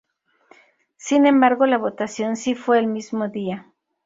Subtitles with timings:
[0.97, 3.71] Sin embargo, la votación sí fue el mismo día.